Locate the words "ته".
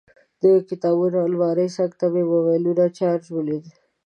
1.99-2.05